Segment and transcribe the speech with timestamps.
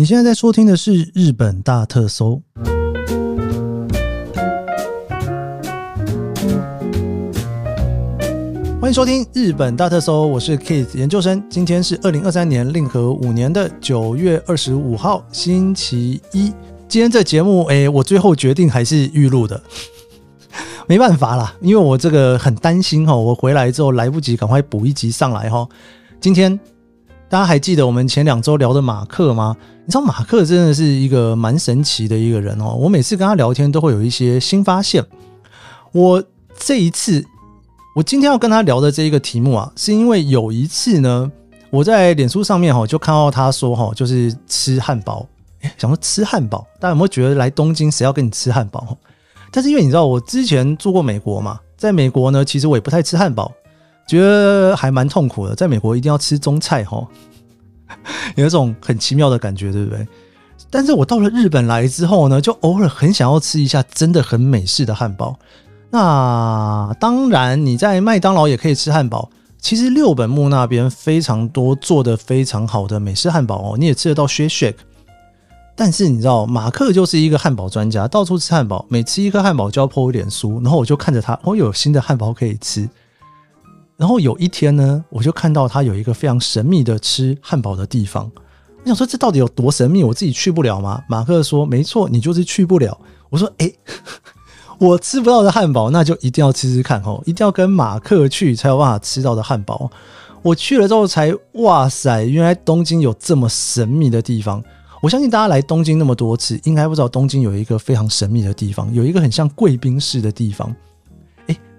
[0.00, 2.40] 你现在在收听的是《日本大特搜》，
[8.80, 11.46] 欢迎收听《日本大特搜》，我是 Kate 研究生。
[11.50, 16.50] 今天是二零二三年令和五年的九月二十五号，星期一。
[16.88, 19.62] 今天这节目，哎，我最后决定还是预录的，
[20.88, 25.68] 没办法啦，因为我这个很担心哈，我回来之后来不及赶快补一集上来哈。
[26.18, 26.58] 今天
[27.28, 29.54] 大家还记得我们前两周聊的马克吗？
[29.90, 32.76] 你知道马克真的是一个蛮神奇的一个人哦。
[32.78, 35.04] 我每次跟他聊天都会有一些新发现。
[35.90, 36.22] 我
[36.56, 37.26] 这一次，
[37.96, 41.28] 我今天要跟他聊的这一个题目啊，是因为有一次呢，
[41.70, 45.26] 我在脸书上面哈就看到他说哈，就是吃汉堡，
[45.76, 48.96] 想说吃汉堡，大家有没有觉得来东京谁要跟你吃汉堡？
[49.50, 53.50] 但是因为你知道我之前住过美国嘛，在美国呢，其实我也不太吃汉堡。
[54.06, 57.04] 觉得还蛮痛苦的，在美国一定要吃中菜哈，
[58.36, 60.06] 有一种很奇妙的感觉，对不对？
[60.70, 65.36] 但是我到了日本来之后呢，就偶尔很想要吃一下真的很美式的汉堡。
[65.90, 69.30] 那当然，你在麦当劳也可以吃汉堡。
[69.58, 74.76] 其实六本木那边非常多做的非常好的美式汉堡哦，你也吃得到 shake shake。
[75.74, 82.88] 但是你知道，马克就是一个汉堡专家，到处吃汉堡，每吃一颗汉堡就要泼一点酥，然后我就看着他，哦，有新的汉堡可以吃。
[84.00, 88.32] 然后有一天呢，我就看到他有一个非常神秘的吃汉堡的地方。
[88.82, 90.02] 我想说，这到底有多神秘？
[90.02, 91.04] 我自己去不了吗？
[91.06, 93.70] 马克说：“没错，你就是去不了。”我说：“哎，
[94.80, 99.90] 我吃不到的汉堡，那就一定要吃吃看哦，一定要跟马克去才有办法吃到的汉堡。”
[100.40, 104.64] 我去了之后才哇塞，原来东京有这么神秘的地方。
[105.02, 110.74] 我相信大家来东京那么多次，应该不知道东京有一个非常神秘的地方，有一个很像贵宾室的地方。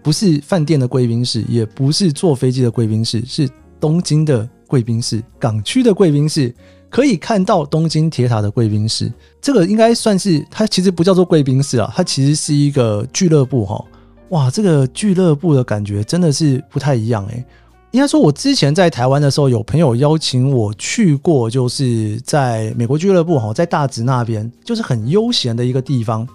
[0.04, 3.50] 不是饭店的贵宾室，也不是坐飞机的贵宾室，是
[3.80, 6.54] 东京的贵宾室，港区的贵宾室，
[6.90, 9.12] 可以看到东京铁塔的贵宾室。
[9.42, 13.84] 这个应该算是它其实不叫做贵宾室啊，它其实是一个俱乐部哈。
[14.30, 17.46] 哇，这个俱乐部的感觉真的是不太一样诶。
[17.92, 26.26] 应该说，我之前在台湾的时候，有朋友邀请我去过，就是在美国俱乐部哈，在大直那边，就是很悠闲的一个地方。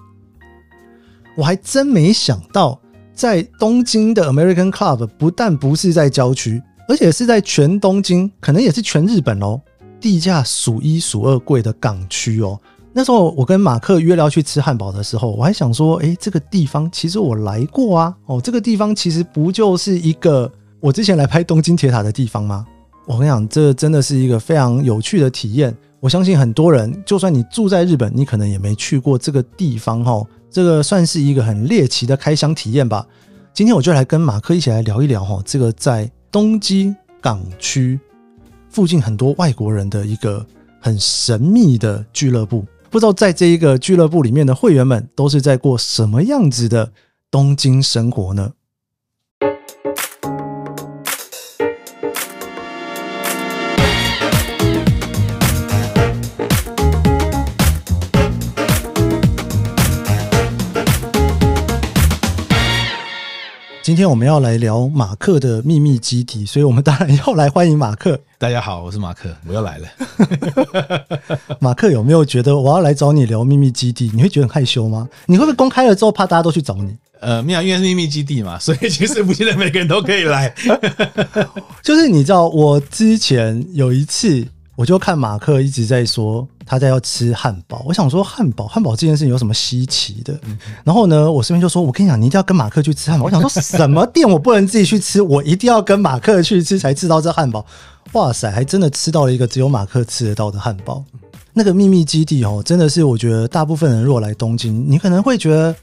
[1.34, 2.78] 我还真没想到。
[3.16, 9.58] 在东京的 American Club 不但不是在郊区，而且是在全东京，可能也是全日本哦，
[9.98, 12.60] 地价数一数二贵的港区哦。
[12.92, 22.66] 那时候我跟马克约了去吃汉堡的时候，我还想说，哎，这个地方其实我来过啊，哦，这个地方其实不就是一个我之前来拍东京铁塔的地方吗？
[23.06, 25.74] 我跟你讲，这真的是一个非常有趣的体验。
[26.00, 30.22] 我相信很多人，就算你住在日本，你可能也没去过这个地方哈。
[30.56, 33.06] 这个算是一个很猎奇的开箱体验吧。
[33.52, 38.00] 今天我就来跟马克一起来聊一聊哈，这个在东京港区
[38.70, 40.46] 附近很多外国人的一个
[40.80, 42.64] 很神秘的俱乐部。
[42.88, 46.90] 不知道在这一个俱乐部里面的会员们都是在过什么样子的
[47.30, 48.50] 东京生活呢？
[63.86, 68.18] 今天我们要来聊马克的秘密基地，所以我们当然要来欢迎马克。
[68.36, 69.86] 大家好，我是马克，我又来了。
[71.60, 75.08] 马克有没有觉得我要来找你聊秘密基地，你会觉得很害羞吗？
[75.26, 76.96] 你会不会公开了之后怕大家都去找你？
[77.20, 80.52] 呃，没有，因为是秘密基地嘛， 所以其实不见得每个人都可以来。
[81.80, 84.44] 就是你知道，我之前有一次。
[84.74, 90.36] 我就看马克一直在说他在要吃汉堡，我想说汉堡汉堡这件事情有什么稀奇的？
[90.82, 93.24] 然后呢，我身边就说：“我跟你讲，你一定要跟马克去吃汉堡。
[93.26, 97.64] ”我想说什么店我不能自己去吃，我一定要跟马克去吃才吃到这汉堡。
[98.12, 101.04] 哇塞，还真的吃到了一个只有马克吃得到的汉堡。
[101.52, 105.74] 那个秘密基地哦，真的是我觉得大部分人若来东京，你可能会觉得，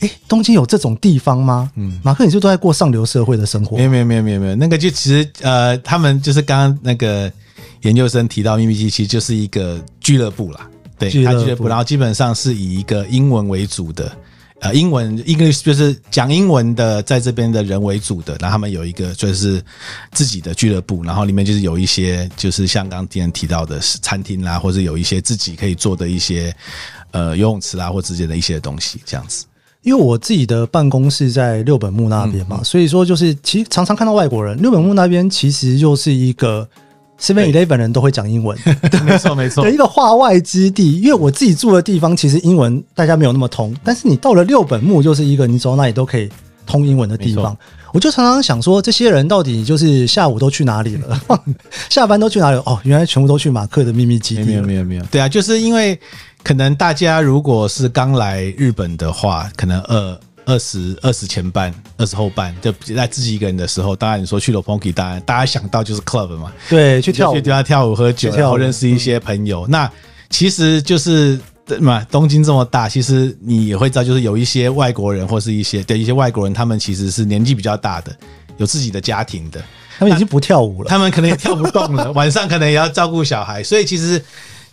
[0.00, 1.70] 哎，东京有这种地方吗？
[1.76, 3.76] 嗯，马克，你是都在过上流社会的生活？
[3.76, 7.32] 没有没有没有没有没有，那个就其实呃，他们就是刚刚那个。
[7.86, 14.10] 研究生提到秘密基地其实就是一个俱乐部啦，对，他俱乐部，然后基本上是以一个英文为主的，
[14.60, 19.62] 呃，英文 English 就是讲英文的，在这边的人为主的，然后他们有一个就是
[20.10, 26.52] 自己的俱乐部，然后里面就是有一些就是像刚天提到的餐厅啦，或者有一些自己可以做的一些
[27.12, 29.44] 呃游泳池啦或之间的一些东西这样子。
[29.82, 36.68] 因为我自己的办公室在六本木那边嘛，所以说就是其实常常看到外国人，六本木那边其实就是一个。
[37.20, 38.56] Seven Eleven 人都会讲英文，
[39.04, 41.00] 没 错没错，的一个化外之地。
[41.00, 46.28] 因为我自己住的地方，其实英文大家没有那么通，但是你到了六本木，就是一个你走到哪里都可以
[46.66, 47.56] 通英文的地方。
[47.92, 51.18] 我就常常想说，这些人到底就是下午都去哪里了？
[51.88, 52.58] 下班都去哪里？
[52.66, 54.42] 哦，原来全部都去马克的秘密基地。
[54.42, 55.98] 没有没有没有，对啊，就是因为
[56.42, 69.66] 可能大家如果是刚来日本的话，可能二二十二十前半、二十后半，就在自己一个人的时候，当然你说去了 Ponky，当然大家想到就是 club 嘛，对，去跳去地方跳舞喝酒，然后认识一些朋友。
[69.66, 69.90] 那
[70.30, 71.38] 其实就是
[71.80, 78.16] 嘛，东京这么大，其实你也会知道，就是有一些外国人或是一些对一些外国人，他们其实是年纪比较大的，
[78.56, 79.60] 有自己的家庭的，
[79.98, 84.22] 他们已经不跳舞了，他们可能也跳不动了， 晚上可能也要照顾小孩，所以其实。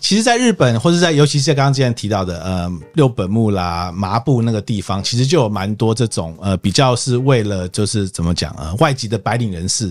[0.04, 9.90] 其实，在日本，或者在尤其是刚刚之前提到的，呃，六本木啦、麻布那个地方，其实就有蛮多这种呃，比较是为了就是怎么讲啊，外籍的白领人士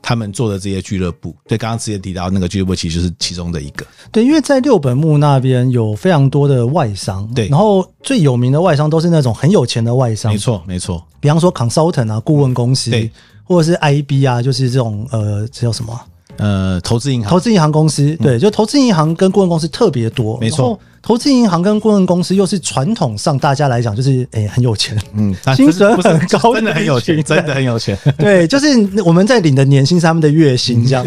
[0.00, 1.36] 他们做的这些俱乐部。
[1.46, 3.84] 对，刚刚之前提到那个俱乐部，其实就是其中的一个。
[4.10, 11.06] 对，因为在六本木那边有非常多的外商，对，然后最有名的外商都是那种很有钱的外商，没错，没错。
[11.20, 13.10] 比方说 consultant 啊，顾问公司，对，
[13.44, 16.00] 或者是 IB 啊，就是这种呃，这叫什么？
[16.38, 20.78] 呃，投资银行，投资银行公司，对，就投资银行跟顾问公司特别多，没错。
[21.02, 27.98] 投资银行跟顾问公司又是传统上大家来讲就是诶很有钱，嗯， 薪水很高，真的很有钱，真的很有钱。
[28.16, 28.68] 对，就是
[29.04, 31.04] 我们在领的年薪是他们的月薪这样。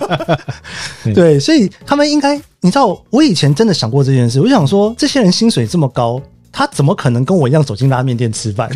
[1.14, 6.20] 对，所以他们应该，你知道，我以前真的想过这件事，我就想说，这些人薪水这么高。
[6.52, 8.70] 他怎么可能跟我一样走进拉面店吃饭？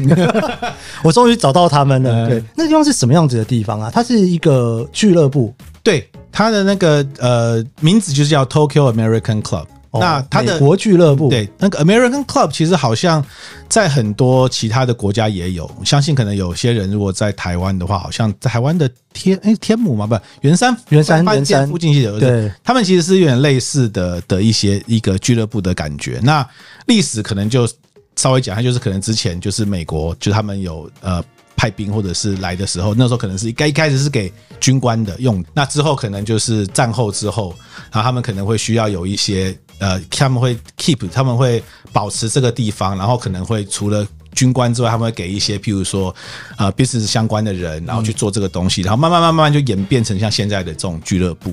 [1.02, 2.28] 我终于找到他们了。
[2.28, 3.90] 对，那地方是什么样子的地方啊？
[3.92, 5.54] 它是一个俱乐部。
[5.82, 9.66] 对，它的那个呃名字就是叫 Tokyo American Club。
[10.00, 13.24] 那它的国俱乐部，对那个 American Club，其实好像
[13.68, 15.70] 在很多其他的国家也有。
[15.84, 22.18] 相信可能有些人如果在台湾的话，好像在台湾的天哎天母嘛，不圆山圆山圆山附近有。
[22.18, 26.18] 对，他们其实是有点类似的的一些一个俱乐部的感觉。
[26.22, 26.46] 那
[26.86, 27.68] 历史可能就
[28.16, 31.22] 稍微讲一下，就是可能之前就是美国，就他们有呃。
[31.54, 37.54] 派兵或者是来的时候，那时候可能是该一开始是给军官的用，那之后可能就是战后之后，
[37.92, 41.60] 然后他们可能会需要有一些呃，他们会 keep，他们会
[41.92, 46.14] 保持这个地方，然后可能会除了军官之外，他们会给一些譬如说
[46.56, 51.52] 呃 business 相关的人，然后去做这个东西，然后慢慢慢慢就演变成像现在的这种俱乐部。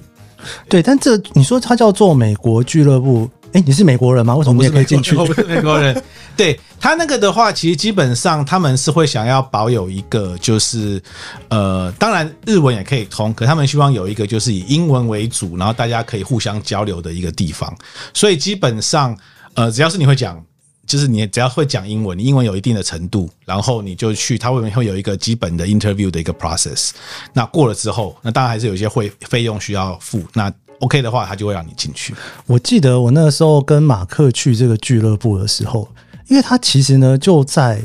[0.70, 3.28] 对，但这你说它叫做美国俱乐部。
[3.52, 4.36] 哎，你是美国人吗？
[4.36, 5.16] 为什么你也可以进去？
[5.16, 6.00] 我不是美国人。
[6.38, 11.02] 对他那个的话，其实基本上他们是会想要保有一个，就是
[11.50, 17.76] 呃，当然日文也可以通，可他们希望有一个就是以英文为主，然后大家可以互相交流的一个地方。
[18.14, 19.18] 所以基本上，
[19.54, 20.44] 呃，只要是你会讲，
[20.88, 26.92] 就是你只要会讲英文，你英文有一定的程度，然后你就去，他会会有一个基本的 interview 的一个 process。
[27.34, 30.24] 那过了之后，那当然还是有一些会费用需要付。
[30.34, 32.16] 那 OK 的话，他就会让你进去。
[32.46, 35.88] 我记得我那个时候跟马克去这个俱乐部的时候，
[36.30, 37.82] 因为它其实呢就在，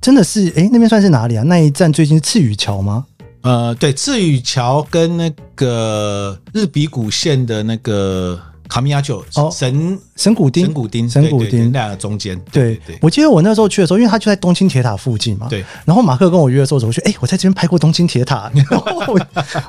[0.00, 1.44] 真的是哎那边算是哪里啊？
[1.44, 3.04] 那一站最近是赤羽桥吗？
[3.42, 8.40] 呃，对，赤羽桥跟那个日比谷线的那个。
[8.70, 15.64] 卡米亚就神神古丁神古丁神古丁那个中间，对对，我记得我那时候去的时候，因为他就在东京铁塔附近嘛，对。
[15.84, 19.18] 然后马克跟我约的时候，我说：“哎，我在这边拍过东京铁塔。”然后我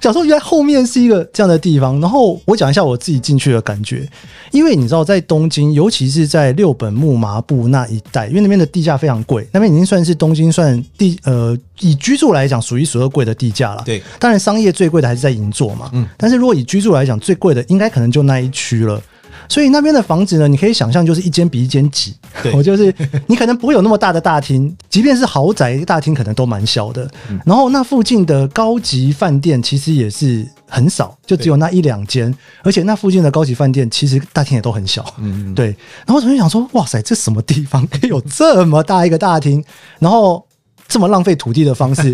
[0.01, 1.99] 想说，原来后面是一个这样的地方。
[1.99, 4.07] 然后我讲一下我自己进去的感觉，
[4.51, 13.83] 因为你知道，在东京，尤其是在六本木麻布那一带，因为那边的地价非常贵，那边已经算是东京算地呃以居住来讲数一数二贵的地价了。
[13.85, 16.07] 对，当然商业最贵的还是在银座嘛，嗯。
[16.17, 19.01] 但是如果以居住来讲，最贵的应该可能就那一区了。
[19.49, 22.15] 所以那边的房子呢，你可以想象就是一间比一间挤。
[22.53, 22.93] 我就是
[23.27, 27.09] 你可能不会有那么大的大厅，即便是豪宅大厅可能都蛮小的。
[27.45, 32.33] 然后那附近的高级饭店其实也是很少，就只有那一两间。
[32.63, 35.03] 而且那附近的高级饭店其实大厅也都很小。
[35.17, 35.75] 嗯，对。
[36.05, 39.61] 然后我就想说，哇塞，这什么地方 可以有这么大一个大厅？
[39.99, 40.45] 然后。
[40.91, 42.11] 这么浪费土地的方式，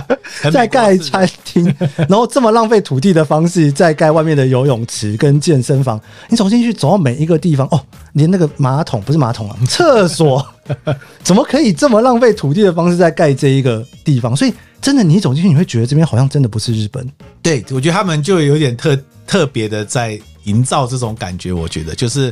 [0.50, 1.62] 在盖餐厅，
[2.08, 6.00] 然后这么浪费土地的方式，在盖外面的游泳池跟健身房。
[6.30, 7.78] 你走进去，走到每一个地方，哦，
[8.14, 10.44] 连那个马桶不是马桶啊，厕所，
[11.22, 14.34] 怎么可以这么浪费土地的方式在盖这一个地方？
[14.34, 17.08] 所以，真的，你走进去，你会觉得这边好像真的不是日本。
[17.42, 20.20] 对，我觉得他们就有点特特别的在。
[20.44, 22.30] 营造这种感觉，我觉得就是，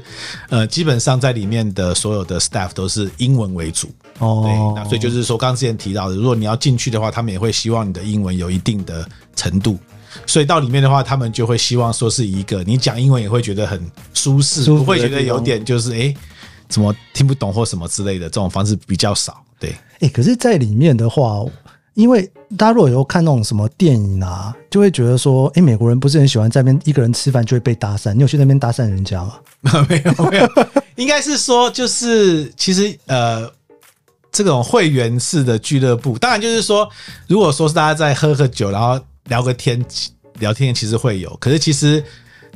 [0.51, 9.79] 呃，基本上在里面的所有的 staff 都是英文为主哦，对，那所以就是说，刚刚之前提到的，如果你要进去的话，他们也会希望你的英文有一定的程度，
[10.27, 13.81] 所以到里面的话，他们就会希望说是一个你讲英文也会觉得很
[14.15, 16.15] 舒适，不会觉得有点就是哎，
[16.69, 21.45] 怎么听不懂或什么之类的这种方式比较少，对，哎，可是，在里面的话。
[21.95, 22.27] 因为
[22.57, 28.15] 大家如果有看那种什么电影啊，就会觉得说，哎，美国人不是很喜欢在那边一个人吃饭就会被搭讪。
[28.15, 29.35] 你有去那边搭讪人家吗？
[29.87, 30.49] 没有，没有。
[30.95, 33.47] 应该是说，就是其实呃，
[34.31, 36.89] 这种会员式的俱乐部，当然就是说，
[37.27, 39.85] 如果说是大家在喝喝酒，然后聊个天，
[40.39, 41.37] 聊天其实会有。
[41.41, 42.03] 可是其实，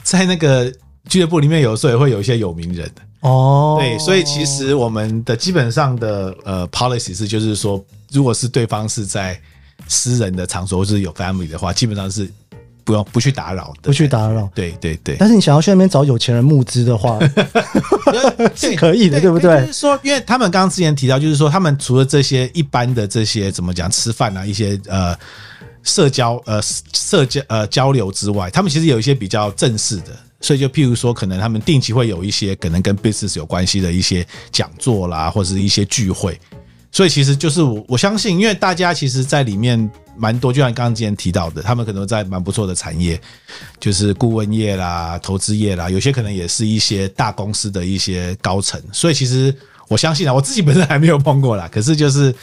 [0.03, 0.73] 在那个
[1.09, 3.77] 俱乐部里面，有时候也会有一些有名人的哦。
[3.81, 9.41] 对，所以其实我们的基本上的呃 policy 是，就是说，如果是对方是在
[9.89, 12.31] 私人的场所或是有 family 的话，基本上是。
[12.87, 15.17] 不用不去打扰，不去打扰，对对对。
[15.19, 17.19] 但是你想要去那边找有钱人募资的话，
[18.55, 19.63] 是可以的，对不对？
[19.63, 25.19] 就是说，因为他们刚刚之前提到，就是说，他们除了这些一般的这些怎么讲吃饭啊，一些呃
[25.87, 26.61] 社交呃
[26.93, 36.39] 社交呃交流之外，他们其实有一些比较正式的，所以就譬如说，可能他们定期会有一些可能跟 business 有关系的一些讲座啦，或者是一些聚会。
[36.93, 39.79] 所以其实就是我我相信，因为大家其实，在里面
[40.17, 43.21] 蛮多，就像刚刚之前提到的，他们可能在蛮不错的产业，
[43.79, 48.81] 就是顾问业啦、投资业啦，有些可能也是一些大公司的一些高层。
[48.93, 49.55] 所以其实
[49.89, 52.35] 我相信啊，我自己本身还没有碰过啦，可是就是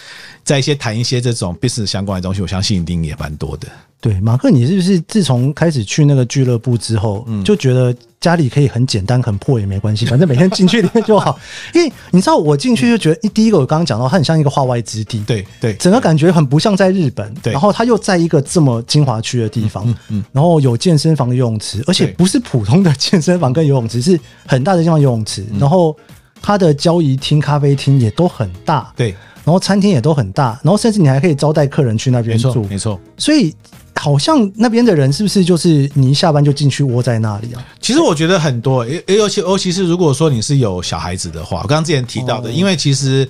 [0.44, 3.68] 在一些谈一些这种 business 相关的东西，我相信一定也蛮多的。
[4.02, 11.40] 对，马克，你是不是自从开始去那个俱乐部之后，嗯就觉得家里可以很简单、很破也没关系， 反正每天进去里面就好。
[11.74, 17.34] 因为你知道，我进去就觉得，第一个我刚刚讲到，它很像一个化外之地，对对，整个感觉很不像在日本。
[17.36, 25.46] 对，然后它又在一个这么精华区的地方，嗯，然后有健身房、游泳池，而且不是普通的健身房跟游泳池，是很大的地方游泳池。
[25.58, 25.96] 然后
[26.42, 33.54] 它的交易厅、咖啡厅也都很大，对，然后餐厅也都很大，然后甚至你还可以招待客人去那边住，没错，所以。
[33.96, 37.64] 好像那边的人是不是就是你一下班就进去窝在那里啊？
[37.80, 43.26] 其实我觉得很多，尤尤其尤其是如果说你是有小孩子的话，我刚刚之前提到的，因为其实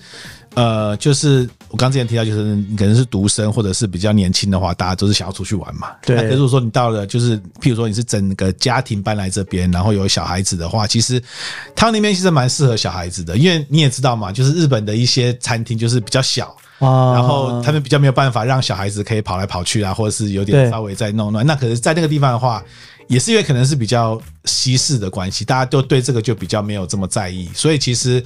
[0.56, 5.88] 呃，就是我刚之前提到，就是你可能是独生或者是比较年轻的话，大家都是想要出去玩嘛。
[6.06, 6.16] 对。
[6.18, 11.20] 可是如果说你到了，就是譬如说你是整个家庭搬来这边，然后有小孩子的话，其实
[11.76, 16.56] 他那边其实蛮适合小孩子的，因为你也知道嘛，就是日本的一些餐厅就是比较小。
[16.80, 21.46] 然后他们比较没有办法让小孩子可以跑来跑去啊，或者是有点稍微在弄乱。
[21.46, 22.62] 那可是，在那个地方的话，
[23.08, 27.50] 也是因为可能是比较西式的关系，大家都对这个就比较没有这么在意。
[27.54, 28.22] 所以其实，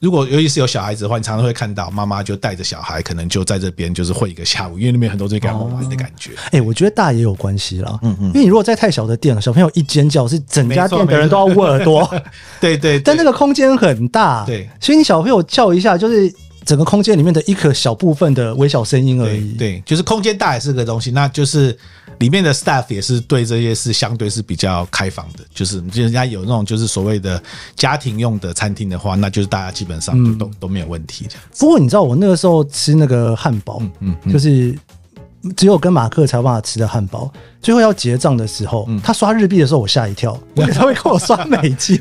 [0.00, 6.30] 如果尤其是有小孩子的话，你常常会看到妈妈就带着小孩，可能就在这边就是会一个下午，因为那边很多这个玩的感觉。
[6.52, 12.08] 哎，我觉得大也有关系啦，嗯嗯，因为你如果在太小的店，小朋友一尖叫，是整家店的人都要捂耳朵。
[12.60, 16.32] 对对，但那个空间很大，对，所以你小朋友叫一下就是。
[16.64, 19.54] 整个空间里面的一个小部分的微小声音而已。
[19.54, 21.74] 对，就是空间大也是个东西，那就是
[22.18, 25.40] 里面的 staff 也是对这些是相对是比较开放的。
[25.54, 27.42] 就是人家有那种就是所谓的
[27.76, 31.44] 家庭用的餐厅的话，那就是大家基本上都都都没有问题这样。
[31.58, 34.76] 不过你知道我那个时候吃那个汉堡，嗯，就是。
[35.56, 37.32] 只有跟马克才有办法吃的汉堡，
[37.62, 40.36] 最后要结账的时候，他刷日币的时候，我吓一跳，
[40.74, 41.96] 他会跟我刷美金。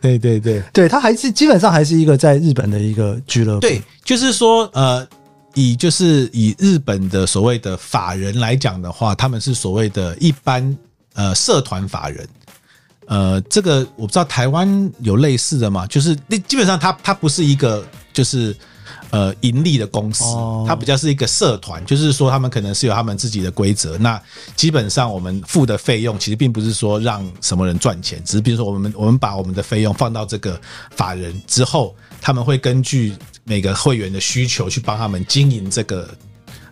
[0.00, 3.60] 对 对对，对他还是基本上还是一个在日本的一个俱乐部。
[3.60, 5.06] 对，就是说，呃，
[5.54, 10.76] 以就是以日本的所谓的法人来讲的话，他们是所谓的一般
[11.14, 12.28] 呃社团法人。
[13.06, 15.86] 呃，这个我不知道台湾有类似的吗？
[15.86, 18.54] 就是那基本上它它不是一个就是。
[19.10, 20.24] 呃，盈利的公司，
[20.66, 23.98] 它比较是一个社团，就是说他们可能是有他们自己的规则。
[23.98, 24.20] 那
[24.56, 30.58] 基本上我们付的费用，其实并不是说让什么人赚钱，只是比如说我们我们把我们的费用放到这个
[30.96, 33.14] 法人之后，他们会根据
[33.44, 36.08] 每个会员的需求去帮他们经营这个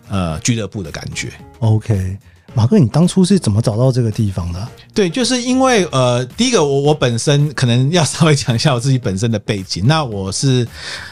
[0.09, 1.31] 呃俱乐部的感觉。
[1.59, 2.17] OK。
[2.53, 4.69] 马哥，你当初是怎么找到这个地方的？
[4.93, 9.87] 对，就是因为呃，第一个我我本身可能要稍微讲一下我自己本身的背景。
[9.87, 10.67] 那我是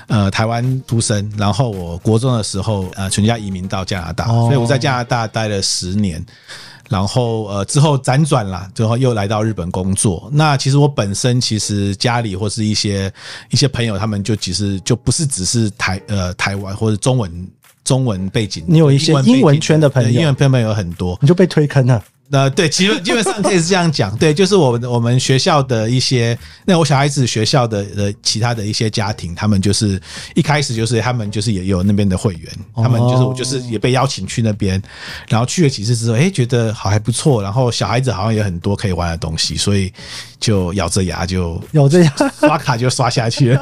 [0.08, 6.24] 呃台湾出生，然后我国中的时候呃全家移民到加拿大，所以我在加拿大待了十年，
[6.88, 10.28] 然后呃之后辗转了，最后又来到日本工作。
[10.32, 13.10] 那其实我本身其实家里或是一些
[13.50, 17.48] 一些朋友，他们就其实就不是只是台呃台湾或者中文。
[17.88, 22.04] 中文背景，你有一些英文圈的朋友，英文朋友有很多，你就被推坑了。
[22.30, 29.98] 那 对，其实基本上可以是这样讲，对，就是我们我们学校的一些，那我小孩子学校的呃其他的一些家庭，他们就是
[30.34, 34.82] 一开始就是他们就是也有那边的会员，他们就是我就是也被邀请去那边，
[35.30, 39.90] 然后去了几次之后，哎，觉得好还不错，然后小孩子好像有很多可以玩的东西，所以
[40.38, 42.12] 就咬着牙就咬着牙。
[42.38, 43.58] 刷卡就刷下去了。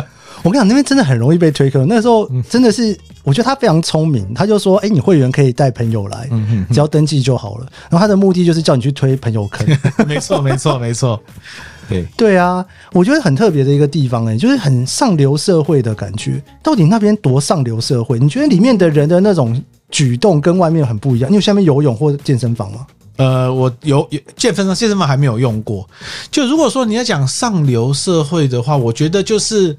[0.42, 1.86] 我跟你讲，那边真的很容易被推坑。
[1.88, 4.32] 那时候真的是，我觉得他非常聪明。
[4.32, 6.28] 他就说：“哎，你会员可以带朋友来，
[6.70, 9.66] 只要登记就好了。”然后他的目的就是叫你去推朋友坑。
[10.06, 11.20] 没错，没错，没错。
[11.90, 16.40] 对对啊，我觉得很特别的一个地方，哎，就是很上流社会的感觉。
[16.62, 18.18] 到底那边多上流社会？
[18.20, 21.28] 你觉得里面的人的那种举动跟外面很不一样？
[21.30, 22.86] 你有下面游泳或健身房吗？
[23.16, 25.88] 呃，我有健身房，健身房还没有用过。
[26.30, 29.76] 就如果说你要讲上流社会的话，我觉得就是。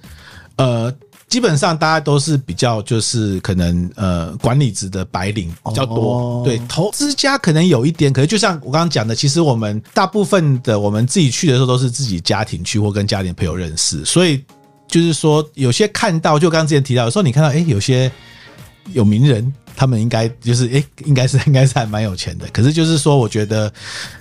[0.57, 0.93] 呃。
[1.29, 14.41] 基本上大家都是比较就是可能呃管理职的白领比较多，对投资家可能有一点，可是就像我刚刚讲的，其实我们大部分的我们自己去的时候都是自己家庭去或跟家庭朋友认识，所以
[14.87, 18.09] 就是说有些看到就刚刚之前提到，有时候你看到哎有些
[18.93, 23.69] 有名人，他们应该就是哎应该是 应该是还蛮有钱的，可是就是说我觉得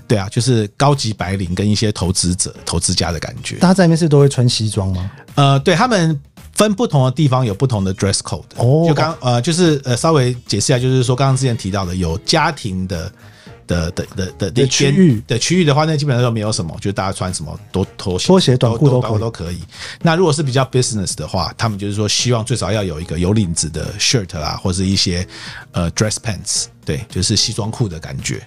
[0.09, 5.09] 对啊，就是高级白领跟一些投资者投资家的感觉，大家在面试都会穿西装吗？
[5.37, 6.21] 呃，对他们。
[6.57, 8.43] 分不同的地方有不同的 dress code。
[8.57, 13.13] 哦，就刚呃，就是呃，稍微解释一下，就是说刚刚之前提到的有家庭的
[13.67, 19.59] 的的的的的区域的区域的话，那基本上都没有什么，就大家穿什么都拖鞋、拖鞋、短裤都都可以。
[20.01, 25.27] 那如果是比较 business 的话，他们就是说希望最少要有一个有领子的 shirt 啊，或是一些
[25.73, 28.41] 呃 dress pants，对，就是西装裤的感觉。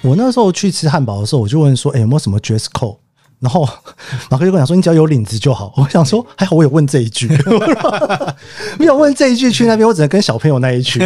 [0.00, 2.96] 我那时候去吃汉堡的时候，我就问说，哎，有没有什么 dress code？
[3.42, 3.68] 然后
[4.30, 7.28] 马克就跟我讲说：“你只要有领子就好。”我想说，还好我有问这一句，
[8.78, 11.00] 没有问这一句去那边，我只能跟小朋友那一句。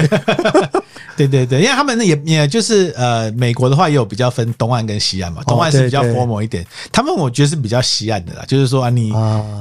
[1.16, 6.62] 对对对，因为他们也也就是呃，美国的话也有比较分东岸跟西岸嘛，东岸是比较 formal 一点，
[6.93, 9.14] 他们我觉得是比较西岸的啦，就是说啊，你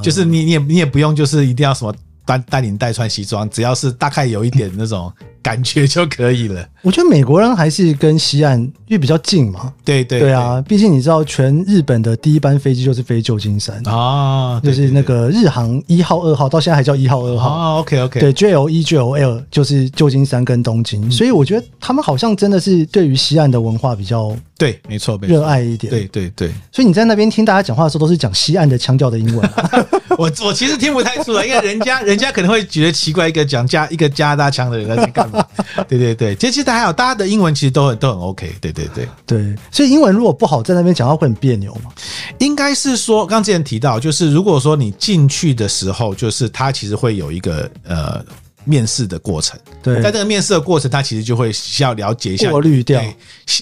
[0.04, 5.10] 就是你你也你也不用就是一定要什么带带领带穿西装，只要是大概有一点那种。
[5.46, 6.68] 感觉就可以了。
[6.82, 9.72] 我觉得美国人还是跟西岸因为比较近嘛。
[9.84, 17.50] 对对对啊，毕竟你知道，全日本的第一班飞机就是飞旧金山啊，就是那个日航一号、二号，到现在还叫一号、二号。
[17.50, 18.20] 啊，OK OK。
[18.20, 25.92] 对，JL 一、JL L 就是旧金山跟东京，所以我觉得他们好像真的是对于西岸的文化比较对，没错，热爱一点。
[25.92, 26.52] 对对对。
[26.72, 29.50] 所以你在那边听大家讲话的时候，都是讲西岸的腔调的英文。
[30.18, 35.35] 我我其实听不太出来，因为人家人家可能会觉得奇怪，一个讲加一个加拿大腔的人在干嘛？
[35.88, 39.08] 对对对，其实还有大家的英文其实都很都很 OK，对对对。
[39.26, 41.92] 对，所以英文如果不好，在那边讲话会很别扭吗？
[42.40, 48.24] 应该是说，刚之前提到，就是如果说你进去的时候，就是他其实会有一个呃
[48.64, 53.02] 面试的过程，对，在这个面试的过程，他其实就会需要了解一下过滤掉，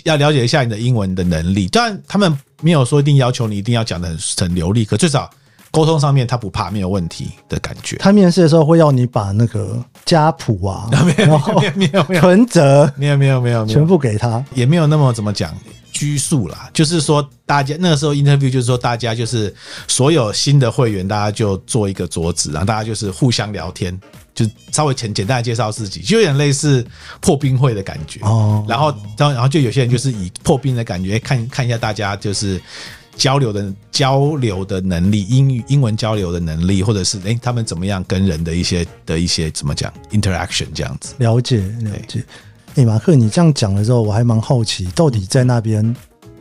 [0.03, 5.29] 要了解一下你的英文的能力，当然他们没有说一定要求你一定要讲的很很流利，可最少。
[5.73, 7.95] 沟通上面他不怕没有问题的感觉。
[7.97, 15.51] 他面试的时候会要你把那个家谱啊， 没有没有没有没有存折，没有没有没有全部给他，也没有那么怎么讲
[15.91, 16.69] 拘束啦。
[16.71, 19.51] 就是说大家那个时候 interview 就是说大家就是
[19.87, 23.99] 所有新的会员，大家就做一个桌子，然后大家就是互相聊天，
[24.35, 26.85] 就稍微简简单的介绍自己，就有点类似
[27.19, 28.63] 破冰会的感觉哦。
[28.69, 32.61] 然后然后然后就有些人就是以破冰的感觉看看一下大家就是。
[33.15, 42.23] 交流的交流的能力，英语英文交流的能力，或者是诶，他们怎么样跟人的一些的一些怎么讲 interaction 这样子了解了解。
[42.75, 45.95] 诶，马克，你这样讲的时候，我还蛮好奇，到底在那边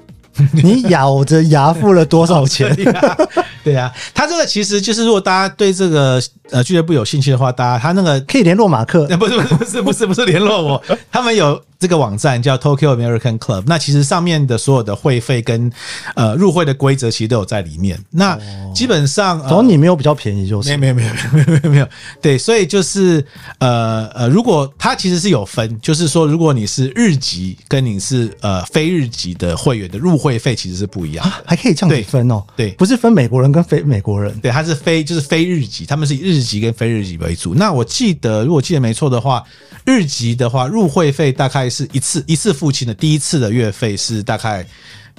[0.52, 2.74] 你咬着牙付了多少钱？
[3.62, 11.62] 对啊，他这个其实就是，如果大家对这个呃俱乐部有兴趣的话，大家他那个可以联络马克， 不是不是不是不是不是联络我， 他们有。
[11.82, 15.68] 这个网站叫 Tokyo American Club，那其实上面的所有的会费跟
[16.14, 17.98] 呃入会的规则其实都有在里面。
[18.12, 18.38] 那
[18.72, 21.88] 基本上，哦，你没有比较便宜就是，没有没有没有没有没有没有，
[22.20, 23.26] 对，所以就是
[23.58, 37.54] 呃呃，如果他其实是有分，就是说如果你是日籍跟你是呃非日籍的会员的入会费其实是不一样，还可以这样子分哦，对，不是分美国人跟非美国人，对，他是非就是非日籍，他们是以日籍跟非日籍为主。
[37.54, 39.44] 那我记得如果记得没错的话，
[39.84, 42.52] 日籍的话入会费大概是一次一次。
[42.52, 44.64] 付清的第一次的月费是大概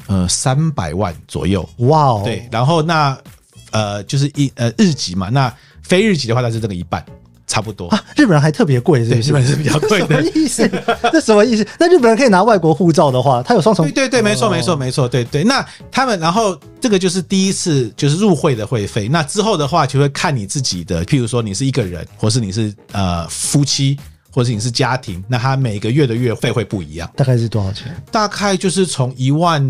[0.08, 3.18] 呃三百万左右，哇哦，对，然后那
[3.72, 7.04] 呃就是一呃日籍嘛，那非日籍的话，那是这个一半，
[7.46, 7.90] 差不多。
[8.16, 10.70] 日本人还特别贵，对，日本是比较贵的什么意思。
[11.12, 11.68] 这什么意思？
[11.80, 13.86] 那日本人可以拿外国护照的话，他有双重？
[13.86, 15.44] 对对对，没错没错没错，对对。
[15.44, 23.98] 那他们然后这个就是第一次就是入会的会费，那之后的话就会看你自己的，譬如说你是一个人，或是你是呃夫妻。
[24.36, 27.96] 或者你是家庭，那他每个月的月费会不一样，大概是多少钱？
[28.12, 29.62] 大概就是从一万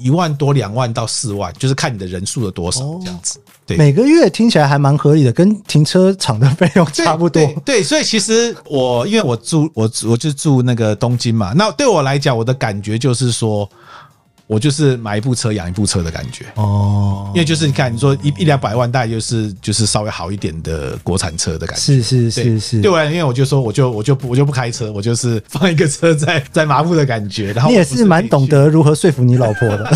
[0.00, 3.38] 一万多两万到四万，就是看你的人数的多少这样子。
[3.66, 7.46] 对，每个月听起来还蛮合理的，跟停车场的费用差不多。
[7.64, 13.68] 对，所以其实我因为我住我我就住那个东京嘛，那对我来讲，我的感觉就是说。
[14.50, 21.80] 我就是买一部车养一部车的感觉哦，因为就是你看，你说一一两百万，大概就是就是稍微好一点的国产车的感觉。
[21.80, 27.52] 是是是是，对我来，因为我就说，我就我就不我就不开车，我就是放一个车在在麻木的感觉。
[27.52, 29.88] 然后你也是蛮懂得如何说服你老婆的，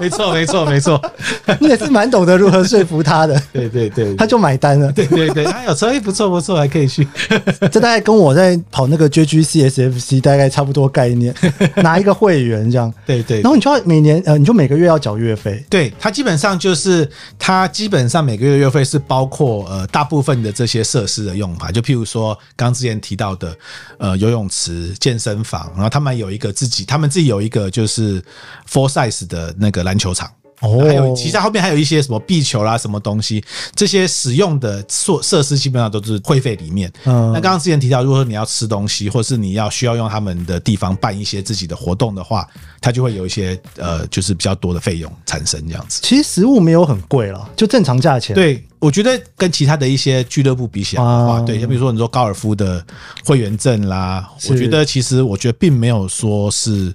[0.00, 1.00] 没错没错没错，
[1.60, 3.40] 你也是蛮懂得如何说服他的。
[3.52, 4.90] 对对对，他就买单了。
[4.90, 7.06] 对对对，他有车，不错不错，还可以去。
[7.70, 11.32] 这大概跟我在跑那个 JGCSFC 大概差不多概念，
[11.84, 12.92] 拿一个会员这样。
[13.06, 13.75] 对对，然后你就要。
[13.84, 15.64] 每年呃，你就每个月要缴月费。
[15.68, 17.08] 对，它基本上就是
[17.38, 23.56] 它基本上每个月月费是包括呃大部分的这些设施的用法，就譬如说刚之前提到的
[23.98, 28.22] 呃游泳池、健身房，然后他们有一个自己，他们自己有一个就是
[28.70, 30.30] four size 的那个篮球场。
[30.60, 36.90] 哦，还有其他后面还有一些什么壁球啦，什么东西，这些使用的设设施基本上都是会费里面。
[37.04, 42.48] 嗯，那刚刚之前提到，如果说你要吃东西，或是你要需要用他们的地方办一些自己的活动的话，
[42.80, 46.00] 它就会有一些呃，就是比较多的费用产生这样子。
[46.02, 48.34] 其实食物没有很贵了，就正常价钱。
[48.34, 52.82] 对，我觉得跟其他的一些俱乐部比起来的话，对，就比如说你说高尔夫的
[53.26, 56.94] 会员证啦，我觉得其实我觉得并没有说是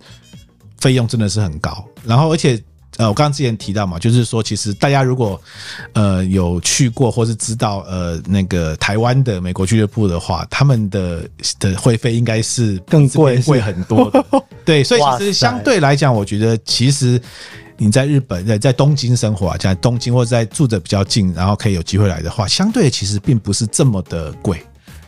[0.80, 2.60] 费用真的是很高，然后而且。
[3.02, 5.42] 呃，我刚刚之前提到嘛，就是说，其实大家如果
[5.94, 11.28] 呃有去过或是知道呃那个台湾的美国俱乐部的话，他们的
[11.60, 14.12] 的会费应该是更 贵，贵很多。
[14.64, 17.20] 对，所以其实相对来讲，我觉得其实
[17.76, 24.62] 你在日本在在东京生活啊，在东京或者在住的比较近，然后可以有机会来的话，相对其实并不是这么的贵。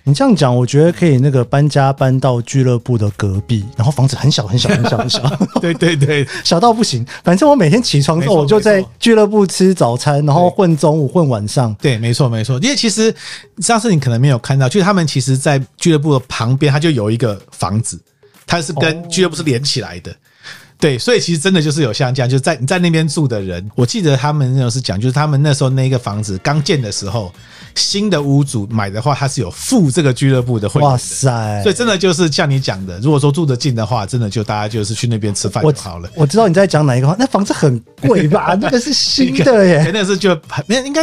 [0.05, 5.21] 你这样讲，我觉得可以那个搬家搬到俱乐部的隔壁，然后房子很小很小很小很小，
[5.61, 7.05] 对对对，小到不行。
[7.23, 11.73] 反正我每天起床之后，我就在俱乐部吃早餐，然后混中午混晚上。
[11.75, 12.59] 对，没错没错。
[12.59, 13.15] 因为其实
[13.59, 17.97] 上次你可能没有看到，就是他们其实，在俱乐部的旁边，他就有一个房子，
[18.45, 20.13] 它是跟俱乐部是连起来的。
[20.83, 27.31] 对，所以其实真的就是有像这样，就是在你在那边住的人，我记得他们那时候是讲，就是他们那时候那个房子刚建的时候。
[27.75, 31.59] 新的屋主买的话，他是有付这个俱乐部的会员哇塞！
[31.63, 36.07] 所以真的就是像你讲的，如果说住得近的话，真的就大家就是去那边吃饭就好了。
[36.13, 38.55] 我知道你在讲哪一个，那房子很贵吧？
[38.61, 41.01] 那个是新的耶，那是就没应该。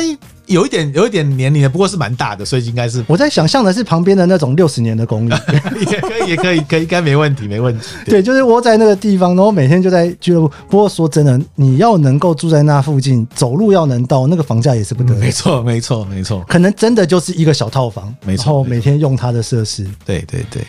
[0.51, 5.31] 有一点有一点年龄的，不过是蛮大的，所以应该是我在想象的是旁边的那种六十年的公寓，
[5.89, 7.87] 也可以也可以可以，应该没问题没问题。
[8.05, 10.53] 对，就是窝在那个地方，然后每天就在俱乐部。
[10.69, 15.15] 不过说真的，你要能够住在那附近，走路要能到，那个房价也是不得。
[15.15, 19.87] 没错没错没错，可能真的就是一个小套房，没错，每天用它的设施。
[20.05, 20.63] 对对对，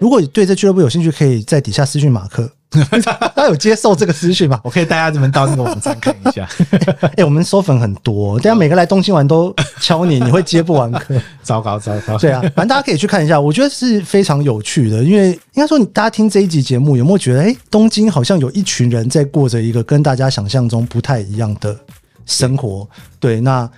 [0.00, 2.50] 如果你对这俱乐部有兴趣，可以在底下私讯马克。
[3.34, 4.58] 他有接受这个私讯吗？
[4.62, 6.48] 我可以带大家们到那个网站看一下。
[7.18, 11.20] 哎，我们收粉很多，大家每个来东京玩都敲你，你会接不完课。
[11.42, 12.16] 糟糕糟糕。
[12.16, 15.02] 对啊，反正大家可以去看一下，我觉得是非常有趣的。
[15.02, 21.76] 因为应该说，你大家听这一集节目，有没有觉得，哎，东京好像有一群人在过着一个跟大家想象中不太一样的
[22.24, 22.88] 生活？
[23.18, 23.68] 对，那。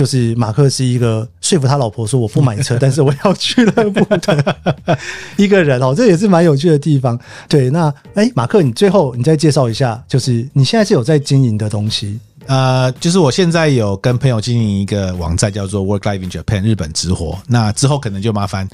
[0.00, 4.98] 就是马克是一个说服他老婆说我不买车， 但是我要俱乐部的
[5.36, 7.20] 一个人哦，这也是蛮有趣的地方。
[7.46, 12.18] 对，那哎，马克，你最后你再介绍一下，就是你现在是有在经营的东西。
[12.46, 17.38] 呃，就是我现在有跟朋友经营一个网站，叫做 Work Life in Japan 日本直活。
[17.46, 18.68] 那之后可能就麻烦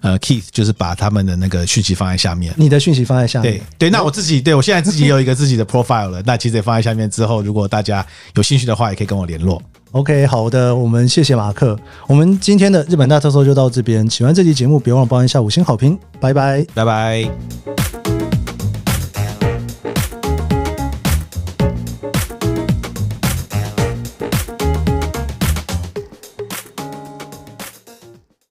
[0.00, 2.52] 呃 Keith，就是把他们的那个讯息放在下面。
[2.56, 3.54] 你的讯息放在下面。
[3.54, 7.08] 对对，那我自己对我现在自己有一个自己的 profile 了， 那其实也放在下面。
[7.10, 8.04] 之后如果大家
[8.34, 9.62] 有兴趣的话，也可以跟我联络。
[9.92, 11.78] OK，好的，我们谢谢马克。
[12.06, 14.08] 我们今天的日本大特搜就到这边。
[14.08, 15.98] 喜欢这期节目，别忘了帮一下五星好评。
[16.18, 17.81] 拜拜，拜拜。